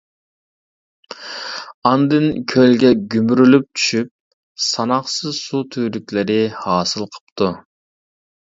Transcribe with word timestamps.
ئاندىن 1.89 2.25
كۆلگە 2.53 2.91
گۈمۈرۈلۈپ 3.15 3.69
چۈشۈپ، 3.81 4.11
ساناقسىز 4.71 5.43
سۇ 5.45 5.63
تۈۋرۈكلىرى 5.77 6.41
ھاسىل 6.65 7.09
قىپتۇ. 7.15 7.55